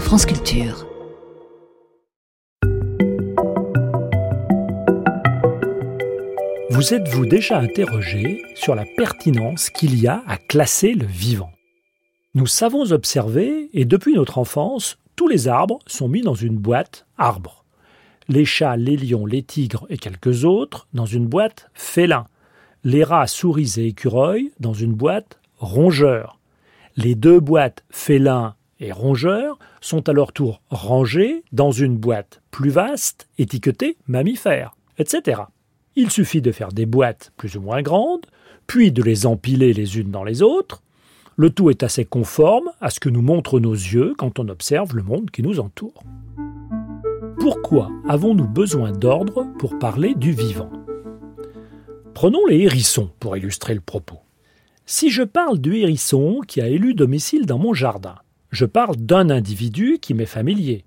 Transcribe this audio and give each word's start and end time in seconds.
France 0.00 0.24
Culture. 0.24 0.86
Vous 6.70 6.94
êtes-vous 6.94 7.26
déjà 7.26 7.58
interrogé 7.58 8.40
sur 8.54 8.76
la 8.76 8.84
pertinence 8.96 9.70
qu'il 9.70 10.00
y 10.00 10.06
a 10.06 10.22
à 10.28 10.36
classer 10.36 10.94
le 10.94 11.06
vivant? 11.06 11.50
Nous 12.36 12.46
savons 12.46 12.92
observer, 12.92 13.68
et 13.72 13.84
depuis 13.84 14.14
notre 14.14 14.38
enfance, 14.38 14.96
tous 15.16 15.26
les 15.26 15.48
arbres 15.48 15.80
sont 15.88 16.06
mis 16.06 16.22
dans 16.22 16.34
une 16.34 16.56
boîte 16.56 17.06
arbre. 17.18 17.64
Les 18.28 18.44
chats, 18.44 18.76
les 18.76 18.96
lions, 18.96 19.26
les 19.26 19.42
tigres 19.42 19.86
et 19.90 19.98
quelques 19.98 20.44
autres 20.44 20.86
dans 20.94 21.06
une 21.06 21.26
boîte 21.26 21.68
félin. 21.74 22.28
Les 22.84 23.02
rats, 23.02 23.26
souris 23.26 23.74
et 23.78 23.86
écureuils 23.86 24.52
dans 24.60 24.74
une 24.74 24.94
boîte 24.94 25.40
rongeur. 25.56 26.38
Les 26.96 27.16
deux 27.16 27.40
boîtes 27.40 27.84
félin 27.90 28.54
et 28.80 28.92
rongeur 28.92 29.58
sont 29.80 30.08
à 30.08 30.12
leur 30.12 30.32
tour 30.32 30.62
rangées 30.70 31.42
dans 31.52 31.70
une 31.70 31.96
boîte 31.96 32.42
plus 32.50 32.70
vaste 32.70 33.28
étiquetée 33.38 33.96
mammifère, 34.06 34.76
etc. 34.98 35.42
Il 35.96 36.10
suffit 36.10 36.40
de 36.40 36.52
faire 36.52 36.72
des 36.72 36.86
boîtes 36.86 37.32
plus 37.36 37.56
ou 37.56 37.60
moins 37.60 37.82
grandes, 37.82 38.26
puis 38.66 38.92
de 38.92 39.02
les 39.02 39.26
empiler 39.26 39.72
les 39.72 39.98
unes 39.98 40.10
dans 40.10 40.24
les 40.24 40.42
autres. 40.42 40.82
Le 41.36 41.50
tout 41.50 41.70
est 41.70 41.82
assez 41.82 42.04
conforme 42.04 42.70
à 42.80 42.90
ce 42.90 43.00
que 43.00 43.08
nous 43.08 43.22
montrent 43.22 43.60
nos 43.60 43.72
yeux 43.72 44.14
quand 44.16 44.38
on 44.38 44.48
observe 44.48 44.94
le 44.94 45.02
monde 45.02 45.30
qui 45.30 45.42
nous 45.42 45.60
entoure. 45.60 46.02
Pourquoi 47.40 47.90
avons-nous 48.08 48.48
besoin 48.48 48.92
d'ordre 48.92 49.46
pour 49.58 49.78
parler 49.78 50.14
du 50.14 50.32
vivant? 50.32 50.70
Prenons 52.14 52.44
les 52.46 52.58
hérissons 52.58 53.10
pour 53.20 53.36
illustrer 53.36 53.74
le 53.74 53.80
propos. 53.80 54.18
Si 54.86 55.10
je 55.10 55.22
parle 55.22 55.58
du 55.58 55.76
hérisson 55.76 56.40
qui 56.46 56.60
a 56.60 56.68
élu 56.68 56.94
domicile 56.94 57.46
dans 57.46 57.58
mon 57.58 57.74
jardin, 57.74 58.16
je 58.50 58.64
parle 58.64 58.96
d'un 58.96 59.30
individu 59.30 59.98
qui 60.00 60.14
m'est 60.14 60.26
familier. 60.26 60.84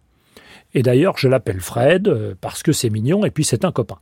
Et 0.74 0.84
d'ailleurs, 0.84 1.18
je 1.18 1.28
l'appelle 1.28 1.60
Fred 1.60 2.08
euh, 2.08 2.36
parce 2.40 2.64
que 2.64 2.72
c'est 2.72 2.90
mignon 2.90 3.26
et 3.26 3.32
puis 3.32 3.44
c'est 3.44 3.66
un 3.66 3.72
copain. 3.72 4.00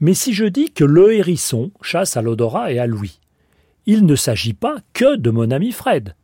Mais 0.00 0.14
si 0.14 0.32
je 0.32 0.44
dis 0.44 0.70
que 0.70 0.84
le 0.84 1.14
hérisson 1.14 1.70
chasse 1.80 2.16
à 2.16 2.22
l'odorat 2.22 2.72
et 2.72 2.78
à 2.78 2.86
Louis, 2.86 3.20
il 3.86 4.04
ne 4.04 4.16
s'agit 4.16 4.52
pas 4.52 4.76
que 4.92 5.16
de 5.16 5.30
mon 5.30 5.50
ami 5.50 5.72
Fred. 5.72 6.14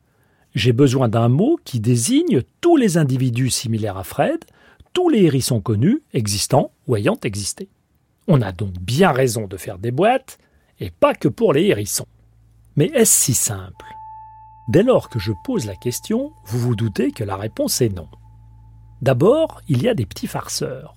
J'ai 0.54 0.72
besoin 0.72 1.08
d'un 1.08 1.28
mot 1.28 1.58
qui 1.64 1.80
désigne 1.80 2.42
tous 2.60 2.76
les 2.76 2.98
individus 2.98 3.50
similaires 3.50 3.96
à 3.96 4.04
Fred, 4.04 4.44
tous 4.92 5.08
les 5.08 5.22
hérissons 5.22 5.60
connus, 5.60 6.02
existants 6.12 6.72
ou 6.86 6.96
ayant 6.96 7.18
existé. 7.22 7.68
On 8.28 8.42
a 8.42 8.52
donc 8.52 8.74
bien 8.78 9.12
raison 9.12 9.46
de 9.46 9.56
faire 9.56 9.78
des 9.78 9.90
boîtes, 9.90 10.38
et 10.80 10.90
pas 10.90 11.14
que 11.14 11.28
pour 11.28 11.52
les 11.52 11.66
hérissons. 11.66 12.06
Mais 12.76 12.86
est-ce 12.86 13.12
si 13.12 13.34
simple? 13.34 13.86
Dès 14.68 14.82
lors 14.82 15.08
que 15.08 15.18
je 15.18 15.32
pose 15.44 15.66
la 15.66 15.74
question, 15.74 16.32
vous 16.44 16.58
vous 16.58 16.76
doutez 16.76 17.10
que 17.10 17.24
la 17.24 17.36
réponse 17.36 17.80
est 17.80 17.94
non. 17.94 18.08
D'abord, 19.00 19.60
il 19.68 19.82
y 19.82 19.88
a 19.88 19.94
des 19.94 20.06
petits 20.06 20.28
farceurs. 20.28 20.94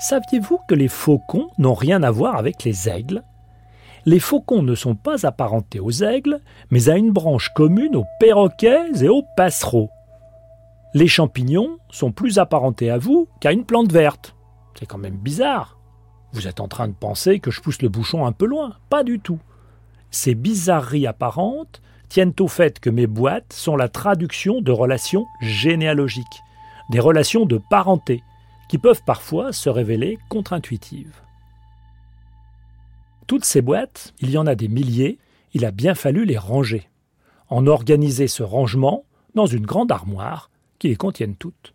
Saviez-vous 0.00 0.58
que 0.68 0.74
les 0.74 0.88
faucons 0.88 1.48
n'ont 1.58 1.74
rien 1.74 2.02
à 2.02 2.10
voir 2.10 2.36
avec 2.36 2.64
les 2.64 2.88
aigles? 2.88 3.22
Les 4.06 4.20
faucons 4.20 4.62
ne 4.62 4.74
sont 4.74 4.94
pas 4.94 5.26
apparentés 5.26 5.80
aux 5.80 5.90
aigles, 5.90 6.40
mais 6.70 6.88
à 6.88 6.96
une 6.96 7.12
branche 7.12 7.50
commune 7.54 7.96
aux 7.96 8.06
perroquets 8.18 9.02
et 9.02 9.08
aux 9.08 9.24
passereaux. 9.36 9.90
Les 10.94 11.08
champignons 11.08 11.78
sont 11.90 12.12
plus 12.12 12.38
apparentés 12.38 12.90
à 12.90 12.98
vous 12.98 13.28
qu'à 13.40 13.52
une 13.52 13.64
plante 13.64 13.92
verte. 13.92 14.34
C'est 14.78 14.86
quand 14.86 14.98
même 14.98 15.16
bizarre. 15.16 15.78
Vous 16.32 16.48
êtes 16.48 16.60
en 16.60 16.68
train 16.68 16.88
de 16.88 16.94
penser 16.94 17.40
que 17.40 17.50
je 17.50 17.60
pousse 17.60 17.82
le 17.82 17.88
bouchon 17.88 18.26
un 18.26 18.32
peu 18.32 18.46
loin. 18.46 18.76
Pas 18.88 19.04
du 19.04 19.20
tout. 19.20 19.38
Ces 20.10 20.34
bizarreries 20.34 21.06
apparentes 21.06 21.82
tiennent 22.10 22.34
au 22.40 22.48
fait 22.48 22.80
que 22.80 22.90
mes 22.90 23.06
boîtes 23.06 23.54
sont 23.54 23.76
la 23.76 23.88
traduction 23.88 24.60
de 24.60 24.72
relations 24.72 25.26
généalogiques, 25.40 26.42
des 26.90 27.00
relations 27.00 27.46
de 27.46 27.58
parenté, 27.70 28.22
qui 28.68 28.78
peuvent 28.78 29.02
parfois 29.06 29.52
se 29.52 29.70
révéler 29.70 30.18
contre-intuitives. 30.28 31.22
Toutes 33.26 33.44
ces 33.44 33.62
boîtes, 33.62 34.12
il 34.20 34.30
y 34.30 34.38
en 34.38 34.46
a 34.46 34.56
des 34.56 34.68
milliers, 34.68 35.18
il 35.54 35.64
a 35.64 35.70
bien 35.70 35.94
fallu 35.94 36.24
les 36.24 36.36
ranger, 36.36 36.88
en 37.48 37.66
organiser 37.66 38.26
ce 38.26 38.42
rangement 38.42 39.04
dans 39.34 39.46
une 39.46 39.66
grande 39.66 39.92
armoire 39.92 40.50
qui 40.78 40.88
les 40.88 40.96
contienne 40.96 41.36
toutes. 41.36 41.74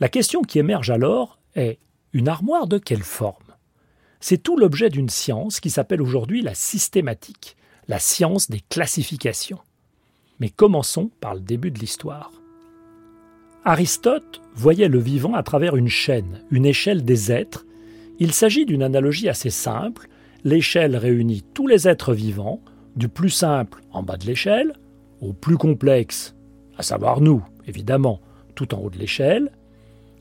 La 0.00 0.08
question 0.08 0.42
qui 0.42 0.58
émerge 0.58 0.90
alors 0.90 1.38
est 1.54 1.78
une 2.12 2.28
armoire 2.28 2.66
de 2.66 2.78
quelle 2.78 3.02
forme? 3.02 3.54
C'est 4.20 4.42
tout 4.42 4.56
l'objet 4.56 4.90
d'une 4.90 5.08
science 5.08 5.60
qui 5.60 5.70
s'appelle 5.70 6.02
aujourd'hui 6.02 6.42
la 6.42 6.54
systématique, 6.54 7.56
la 7.88 7.98
science 7.98 8.50
des 8.50 8.60
classifications. 8.68 9.60
Mais 10.40 10.48
commençons 10.48 11.10
par 11.20 11.34
le 11.34 11.40
début 11.40 11.70
de 11.70 11.78
l'histoire. 11.78 12.32
Aristote 13.64 14.42
voyait 14.54 14.88
le 14.88 14.98
vivant 14.98 15.34
à 15.34 15.42
travers 15.42 15.76
une 15.76 15.88
chaîne, 15.88 16.42
une 16.50 16.66
échelle 16.66 17.04
des 17.04 17.32
êtres. 17.32 17.64
Il 18.18 18.32
s'agit 18.32 18.66
d'une 18.66 18.82
analogie 18.82 19.28
assez 19.28 19.50
simple. 19.50 20.08
L'échelle 20.44 20.96
réunit 20.96 21.42
tous 21.54 21.66
les 21.66 21.88
êtres 21.88 22.12
vivants, 22.12 22.60
du 22.96 23.08
plus 23.08 23.30
simple 23.30 23.82
en 23.90 24.02
bas 24.02 24.16
de 24.16 24.26
l'échelle, 24.26 24.74
au 25.20 25.32
plus 25.32 25.56
complexe, 25.56 26.34
à 26.76 26.82
savoir 26.82 27.20
nous, 27.20 27.42
évidemment, 27.66 28.20
tout 28.54 28.74
en 28.74 28.78
haut 28.78 28.90
de 28.90 28.98
l'échelle. 28.98 29.50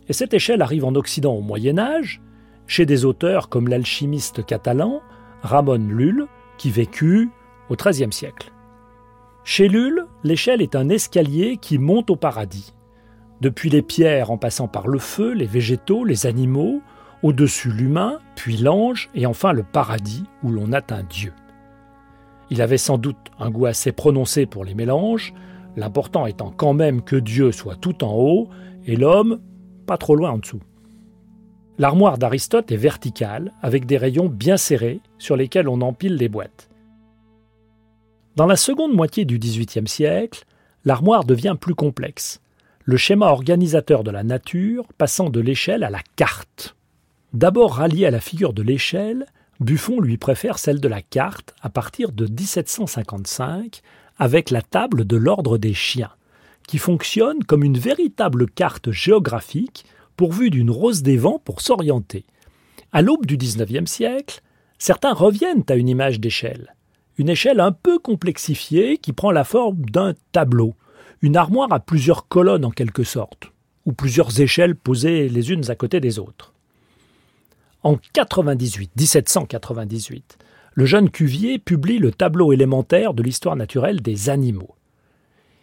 Et 0.07 0.13
cette 0.13 0.33
échelle 0.33 0.61
arrive 0.61 0.85
en 0.85 0.95
Occident 0.95 1.33
au 1.33 1.41
Moyen 1.41 1.77
Âge, 1.77 2.21
chez 2.65 2.85
des 2.85 3.05
auteurs 3.05 3.49
comme 3.49 3.67
l'alchimiste 3.67 4.45
catalan 4.45 5.01
Ramon 5.41 5.89
Lull, 5.89 6.27
qui 6.57 6.71
vécut 6.71 7.29
au 7.69 7.75
XIIIe 7.75 8.11
siècle. 8.11 8.51
Chez 9.43 9.67
Lull, 9.67 10.05
l'échelle 10.23 10.61
est 10.61 10.75
un 10.75 10.89
escalier 10.89 11.57
qui 11.57 11.77
monte 11.77 12.09
au 12.09 12.15
paradis. 12.15 12.73
Depuis 13.41 13.69
les 13.69 13.81
pierres 13.81 14.31
en 14.31 14.37
passant 14.37 14.67
par 14.67 14.87
le 14.87 14.99
feu, 14.99 15.33
les 15.33 15.45
végétaux, 15.45 16.05
les 16.05 16.25
animaux, 16.25 16.81
au-dessus 17.23 17.71
l'humain, 17.71 18.19
puis 18.35 18.57
l'ange, 18.57 19.09
et 19.15 19.25
enfin 19.25 19.51
le 19.51 19.63
paradis 19.63 20.23
où 20.43 20.49
l'on 20.49 20.71
atteint 20.71 21.03
Dieu. 21.03 21.33
Il 22.49 22.61
avait 22.61 22.77
sans 22.77 22.97
doute 22.97 23.17
un 23.39 23.49
goût 23.49 23.65
assez 23.65 23.91
prononcé 23.91 24.45
pour 24.45 24.63
les 24.63 24.75
mélanges, 24.75 25.33
l'important 25.75 26.25
étant 26.25 26.51
quand 26.51 26.73
même 26.73 27.01
que 27.01 27.15
Dieu 27.15 27.51
soit 27.51 27.75
tout 27.75 28.03
en 28.03 28.13
haut 28.13 28.49
et 28.85 28.95
l'homme 28.95 29.39
pas 29.85 29.97
trop 29.97 30.15
loin 30.15 30.31
en 30.31 30.37
dessous. 30.37 30.61
L'armoire 31.77 32.17
d'Aristote 32.17 32.71
est 32.71 32.77
verticale, 32.77 33.51
avec 33.61 33.85
des 33.85 33.97
rayons 33.97 34.29
bien 34.29 34.57
serrés 34.57 35.01
sur 35.17 35.35
lesquels 35.35 35.67
on 35.67 35.81
empile 35.81 36.15
les 36.15 36.29
boîtes. 36.29 36.69
Dans 38.35 38.47
la 38.47 38.55
seconde 38.55 38.93
moitié 38.93 39.25
du 39.25 39.37
XVIIIe 39.37 39.87
siècle, 39.87 40.45
l'armoire 40.85 41.23
devient 41.23 41.55
plus 41.59 41.75
complexe 41.75 42.41
le 42.85 42.97
schéma 42.97 43.27
organisateur 43.27 44.03
de 44.03 44.09
la 44.11 44.23
nature 44.23 44.87
passant 44.97 45.29
de 45.29 45.39
l'échelle 45.39 45.83
à 45.83 45.89
la 45.89 46.01
carte. 46.15 46.75
D'abord 47.31 47.75
rallié 47.75 48.07
à 48.07 48.11
la 48.11 48.19
figure 48.19 48.53
de 48.53 48.63
l'échelle, 48.63 49.25
Buffon 49.59 49.99
lui 49.99 50.17
préfère 50.17 50.57
celle 50.57 50.81
de 50.81 50.87
la 50.87 51.01
carte 51.01 51.53
à 51.61 51.69
partir 51.69 52.11
de 52.11 52.25
1755 52.25 53.81
avec 54.17 54.49
la 54.49 54.61
table 54.61 55.05
de 55.05 55.15
l'ordre 55.15 55.57
des 55.57 55.73
chiens, 55.73 56.11
qui 56.67 56.79
fonctionne 56.79 57.43
comme 57.43 57.63
une 57.63 57.77
véritable 57.77 58.49
carte 58.49 58.91
géographique 58.91 59.85
pourvue 60.17 60.49
d'une 60.49 60.71
rose 60.71 61.03
des 61.03 61.17
vents 61.17 61.41
pour 61.43 61.61
s'orienter. 61.61 62.25
À 62.91 63.01
l'aube 63.01 63.25
du 63.25 63.37
XIXe 63.37 63.89
siècle, 63.89 64.41
certains 64.77 65.13
reviennent 65.13 65.63
à 65.69 65.75
une 65.75 65.89
image 65.89 66.19
d'échelle, 66.19 66.75
une 67.17 67.29
échelle 67.29 67.59
un 67.59 67.71
peu 67.71 67.99
complexifiée 67.99 68.97
qui 68.97 69.13
prend 69.13 69.31
la 69.31 69.43
forme 69.43 69.85
d'un 69.85 70.13
tableau, 70.31 70.73
une 71.21 71.37
armoire 71.37 71.71
à 71.71 71.79
plusieurs 71.79 72.27
colonnes 72.27 72.65
en 72.65 72.71
quelque 72.71 73.03
sorte, 73.03 73.51
ou 73.85 73.93
plusieurs 73.93 74.39
échelles 74.39 74.75
posées 74.75 75.29
les 75.29 75.51
unes 75.51 75.69
à 75.69 75.75
côté 75.75 75.99
des 75.99 76.19
autres. 76.19 76.53
En 77.83 77.97
98, 78.13 78.91
1798, 78.97 80.37
le 80.73 80.85
jeune 80.85 81.09
Cuvier 81.09 81.59
publie 81.59 81.99
le 81.99 82.11
tableau 82.11 82.51
élémentaire 82.51 83.13
de 83.13 83.21
l'histoire 83.21 83.55
naturelle 83.55 84.01
des 84.01 84.29
animaux. 84.29 84.75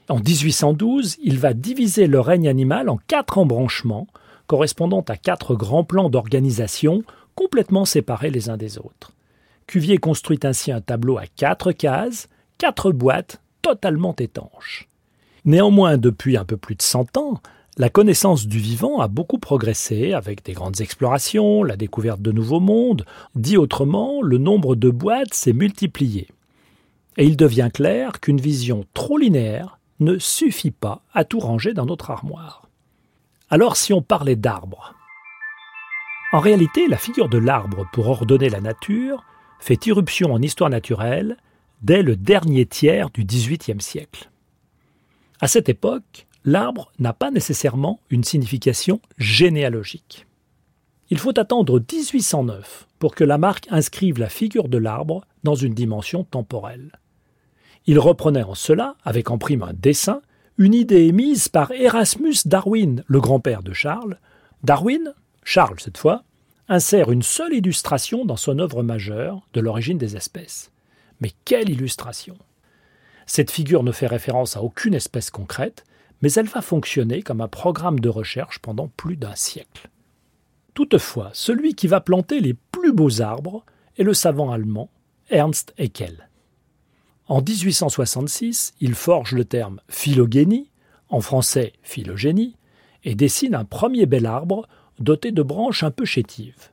En 0.09 0.19
1812, 0.19 1.17
il 1.23 1.39
va 1.39 1.53
diviser 1.53 2.07
le 2.07 2.21
règne 2.21 2.49
animal 2.49 2.89
en 2.89 2.99
quatre 3.07 3.39
embranchements, 3.39 4.07
correspondant 4.47 5.05
à 5.09 5.17
quatre 5.17 5.55
grands 5.55 5.85
plans 5.85 6.11
d'organisation 6.11 7.03
complètement 7.35 7.85
séparés 7.85 8.31
les 8.31 8.51
uns 8.51 8.57
des 8.57 8.79
autres. 8.79 9.13
Cuvier 9.71 9.99
construit 9.99 10.41
ainsi 10.43 10.73
un 10.73 10.81
tableau 10.81 11.17
à 11.17 11.27
quatre 11.29 11.71
cases, 11.71 12.29
quatre 12.59 12.91
boîtes 12.91 13.41
totalement 13.63 14.17
étanches. 14.19 14.89
Néanmoins, 15.45 15.97
depuis 15.97 16.37
un 16.37 16.45
peu 16.45 16.57
plus 16.57 16.75
de 16.75 16.83
100 16.83 17.17
ans, 17.19 17.41
la 17.77 17.89
connaissance 17.89 18.49
du 18.49 18.59
vivant 18.59 18.99
a 18.99 19.07
beaucoup 19.07 19.39
progressé 19.39 20.13
avec 20.13 20.45
des 20.45 20.55
grandes 20.55 20.81
explorations, 20.81 21.63
la 21.63 21.77
découverte 21.77 22.21
de 22.21 22.33
nouveaux 22.33 22.59
mondes. 22.59 23.05
Dit 23.37 23.57
autrement, 23.57 24.23
le 24.23 24.39
nombre 24.39 24.75
de 24.75 24.91
boîtes 24.91 25.35
s'est 25.35 25.53
multiplié. 25.53 26.27
Et 27.17 27.25
il 27.25 27.37
devient 27.37 27.71
clair 27.73 28.19
qu'une 28.19 28.41
vision 28.41 28.87
trop 28.93 29.19
linéaire 29.19 29.79
ne 30.01 30.19
suffit 30.19 30.73
pas 30.73 31.03
à 31.15 31.23
tout 31.23 31.39
ranger 31.39 31.75
dans 31.75 31.87
notre 31.87 32.11
armoire. 32.11 32.67
Alors 33.51 33.77
si 33.77 33.93
on 33.93 34.03
parlait 34.03 34.35
d'arbre 34.35 34.97
En 36.33 36.41
réalité, 36.41 36.89
la 36.89 36.97
figure 36.97 37.29
de 37.29 37.39
l'arbre 37.39 37.87
pour 37.93 38.09
ordonner 38.09 38.49
la 38.49 38.61
nature 38.61 39.23
fait 39.61 39.87
irruption 39.87 40.33
en 40.33 40.43
histoire 40.43 40.71
naturelle 40.71 41.37
dès 41.83 42.03
le 42.03 42.17
dernier 42.17 42.67
tiers 42.67 43.11
du 43.11 43.25
XVIIIe 43.25 43.81
siècle. 43.81 44.31
À 45.41 45.49
cette 45.49 45.69
époque, 45.69 46.27
l'arbre 46.45 46.93
n'a 46.99 47.13
pas 47.13 47.31
nécessairement 47.31 48.01
une 48.11 48.25
signification 48.25 49.01
généalogique. 49.19 50.27
Il 51.11 51.19
faut 51.19 51.39
attendre 51.39 51.81
1809 51.81 52.87
pour 52.99 53.15
que 53.15 53.25
Lamarck 53.25 53.67
inscrive 53.71 54.19
la 54.19 54.29
figure 54.29 54.69
de 54.69 54.79
l'arbre 54.79 55.25
dans 55.43 55.55
une 55.55 55.75
dimension 55.75 56.25
temporelle. 56.25 56.93
Il 57.87 57.99
reprenait 57.99 58.43
en 58.43 58.55
cela, 58.55 58.97
avec 59.05 59.31
en 59.31 59.39
prime 59.39 59.63
un 59.63 59.73
dessin, 59.73 60.21
une 60.59 60.75
idée 60.75 61.07
émise 61.07 61.49
par 61.49 61.73
Erasmus 61.73 62.37
Darwin, 62.45 63.03
le 63.07 63.21
grand-père 63.21 63.63
de 63.63 63.73
Charles. 63.73 64.19
Darwin, 64.63 65.15
Charles 65.43 65.81
cette 65.81 65.97
fois, 65.97 66.23
insère 66.71 67.11
une 67.11 67.23
seule 67.23 67.53
illustration 67.53 68.25
dans 68.25 68.37
son 68.37 68.61
œuvre 68.61 68.85
majeure 68.85 69.43
de 69.55 69.61
l'origine 69.61 69.99
des 69.99 70.17
espèces. 70.17 70.71
Mais 71.21 71.33
quelle 71.45 71.69
illustration 71.69 72.39
Cette 73.27 73.51
figure 73.51 73.83
ne 73.83 73.91
fait 73.91 74.07
référence 74.07 74.57
à 74.57 74.63
aucune 74.63 74.95
espèce 74.95 75.31
concrète, 75.31 75.85
mais 76.23 76.33
elle 76.33 76.47
va 76.47 76.63
fonctionner 76.63 77.23
comme 77.23 77.41
un 77.41 77.49
programme 77.49 77.99
de 77.99 78.09
recherche 78.09 78.61
pendant 78.61 78.87
plus 78.87 79.17
d'un 79.17 79.35
siècle. 79.35 79.91
Toutefois, 80.75 81.31
celui 81.33 81.75
qui 81.75 81.89
va 81.89 82.01
planter 82.01 82.39
les 82.39 82.55
plus 82.55 82.93
beaux 82.93 83.21
arbres 83.21 83.65
est 83.99 84.05
le 84.05 84.15
savant 84.15 84.53
allemand 84.53 84.91
Ernst 85.29 85.75
Haeckel. 85.77 86.29
En 87.27 87.43
1866, 87.43 88.75
il 88.81 88.95
forge 88.95 89.33
le 89.33 89.45
terme 89.45 89.81
phylogénie, 89.89 90.71
en 91.09 91.21
français 91.21 91.73
phylogénie, 91.83 92.55
et 93.05 93.15
dessine 93.15 93.55
un 93.55 93.65
premier 93.65 94.07
bel 94.07 94.27
arbre 94.27 94.69
doté 94.99 95.33
de 95.33 95.43
branches 95.43 95.83
un 95.83 95.91
peu 95.91 96.05
chétives. 96.05 96.71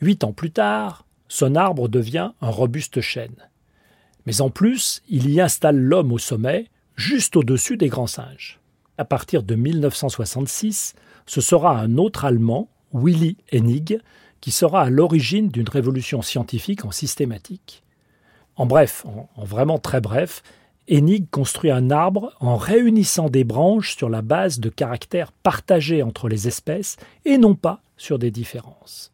Huit 0.00 0.24
ans 0.24 0.32
plus 0.32 0.50
tard, 0.50 1.06
son 1.28 1.54
arbre 1.54 1.88
devient 1.88 2.32
un 2.40 2.50
robuste 2.50 3.00
chêne. 3.00 3.48
Mais 4.26 4.40
en 4.40 4.50
plus, 4.50 5.02
il 5.08 5.30
y 5.30 5.40
installe 5.40 5.78
l'homme 5.78 6.12
au 6.12 6.18
sommet, 6.18 6.68
juste 6.96 7.36
au-dessus 7.36 7.76
des 7.76 7.88
grands 7.88 8.06
singes. 8.06 8.60
À 8.98 9.04
partir 9.04 9.42
de 9.42 9.54
1966, 9.54 10.94
ce 11.26 11.40
sera 11.40 11.78
un 11.78 11.98
autre 11.98 12.24
Allemand, 12.24 12.68
Willy 12.92 13.36
Hennig, 13.52 14.00
qui 14.40 14.50
sera 14.50 14.82
à 14.82 14.90
l'origine 14.90 15.48
d'une 15.48 15.68
révolution 15.68 16.22
scientifique 16.22 16.84
en 16.84 16.90
systématique. 16.90 17.82
En 18.56 18.66
bref, 18.66 19.04
en, 19.06 19.44
vraiment 19.44 19.78
très 19.78 20.00
bref, 20.00 20.42
Hennig 20.88 21.28
construit 21.30 21.70
un 21.70 21.90
arbre 21.90 22.32
en 22.40 22.56
réunissant 22.56 23.28
des 23.28 23.44
branches 23.44 23.96
sur 23.96 24.08
la 24.08 24.22
base 24.22 24.58
de 24.58 24.70
caractères 24.70 25.32
partagés 25.32 26.02
entre 26.02 26.28
les 26.28 26.48
espèces 26.48 26.96
et 27.24 27.36
non 27.36 27.54
pas 27.54 27.82
sur 27.96 28.18
des 28.18 28.30
différences. 28.30 29.12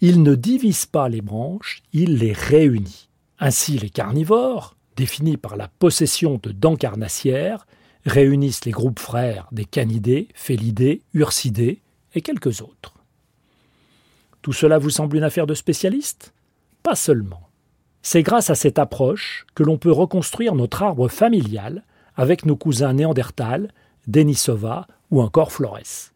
Il 0.00 0.22
ne 0.22 0.34
divise 0.34 0.86
pas 0.86 1.08
les 1.08 1.20
branches, 1.20 1.82
il 1.92 2.18
les 2.18 2.32
réunit. 2.32 3.08
Ainsi, 3.38 3.78
les 3.78 3.90
carnivores, 3.90 4.76
définis 4.96 5.36
par 5.36 5.56
la 5.56 5.68
possession 5.68 6.40
de 6.42 6.50
dents 6.50 6.76
carnassières, 6.76 7.66
réunissent 8.04 8.64
les 8.64 8.72
groupes 8.72 8.98
frères 8.98 9.48
des 9.52 9.64
canidés, 9.64 10.28
félidés, 10.34 11.02
ursidés 11.14 11.82
et 12.14 12.20
quelques 12.20 12.62
autres. 12.62 12.94
Tout 14.42 14.52
cela 14.52 14.78
vous 14.78 14.90
semble 14.90 15.16
une 15.16 15.22
affaire 15.22 15.46
de 15.46 15.54
spécialiste 15.54 16.34
Pas 16.82 16.96
seulement. 16.96 17.48
C'est 18.02 18.22
grâce 18.22 18.50
à 18.50 18.56
cette 18.56 18.80
approche 18.80 19.46
que 19.54 19.62
l'on 19.62 19.78
peut 19.78 19.92
reconstruire 19.92 20.54
notre 20.56 20.82
arbre 20.82 21.08
familial 21.08 21.84
avec 22.16 22.44
nos 22.44 22.56
cousins 22.56 22.92
Néandertal, 22.92 23.72
Denisova 24.08 24.86
ou 25.10 25.22
encore 25.22 25.52
Flores. 25.52 26.10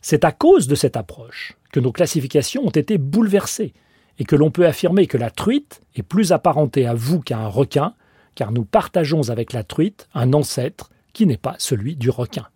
C'est 0.00 0.24
à 0.24 0.32
cause 0.32 0.66
de 0.66 0.74
cette 0.74 0.96
approche 0.96 1.56
que 1.72 1.80
nos 1.80 1.92
classifications 1.92 2.66
ont 2.66 2.70
été 2.70 2.98
bouleversées 2.98 3.74
et 4.18 4.24
que 4.24 4.36
l'on 4.36 4.50
peut 4.50 4.66
affirmer 4.66 5.06
que 5.06 5.18
la 5.18 5.30
truite 5.30 5.82
est 5.94 6.02
plus 6.02 6.32
apparentée 6.32 6.86
à 6.86 6.94
vous 6.94 7.20
qu'à 7.20 7.38
un 7.38 7.48
requin, 7.48 7.94
car 8.34 8.52
nous 8.52 8.64
partageons 8.64 9.28
avec 9.28 9.52
la 9.52 9.64
truite 9.64 10.08
un 10.14 10.32
ancêtre 10.32 10.90
qui 11.12 11.26
n'est 11.26 11.36
pas 11.36 11.56
celui 11.58 11.96
du 11.96 12.10
requin. 12.10 12.46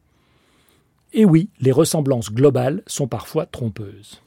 Et 1.12 1.24
oui, 1.24 1.50
les 1.60 1.72
ressemblances 1.72 2.32
globales 2.32 2.82
sont 2.86 3.08
parfois 3.08 3.46
trompeuses. 3.46 4.22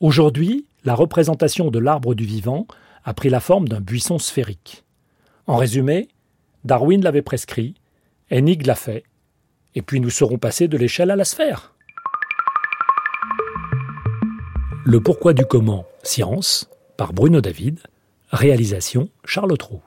Aujourd'hui, 0.00 0.66
la 0.84 0.94
représentation 0.94 1.70
de 1.70 1.78
l'arbre 1.78 2.14
du 2.14 2.24
vivant 2.24 2.66
a 3.04 3.14
pris 3.14 3.28
la 3.28 3.40
forme 3.40 3.68
d'un 3.68 3.80
buisson 3.80 4.18
sphérique. 4.18 4.84
En 5.46 5.56
résumé, 5.56 6.08
Darwin 6.64 7.02
l'avait 7.02 7.22
prescrit, 7.22 7.74
Hennig 8.30 8.66
l'a 8.66 8.74
fait, 8.74 9.04
et 9.74 9.82
puis 9.82 10.00
nous 10.00 10.10
serons 10.10 10.38
passés 10.38 10.68
de 10.68 10.76
l'échelle 10.76 11.10
à 11.10 11.16
la 11.16 11.24
sphère. 11.24 11.74
Le 14.84 15.00
pourquoi 15.00 15.32
du 15.32 15.44
comment, 15.44 15.86
science, 16.02 16.68
par 16.96 17.12
Bruno 17.12 17.40
David, 17.40 17.80
réalisation 18.30 19.08
Charles 19.24 19.56
Trou. 19.56 19.80